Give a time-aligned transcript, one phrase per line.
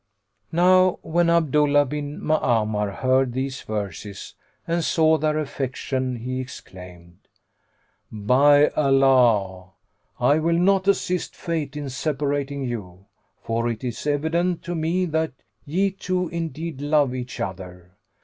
[0.51, 4.33] Now when Abdullah bin Ma'amar heard these verses
[4.67, 7.19] and saw their affection, he exclaimed,
[8.11, 9.73] "By Allah,
[10.19, 13.05] I will not assist fate in separating you;
[13.43, 15.33] for it is evident to me that
[15.67, 17.91] ye two indeed love each other.